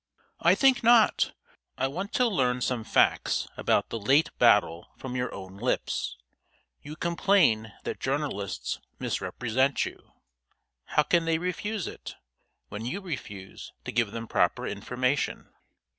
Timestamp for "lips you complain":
5.57-7.73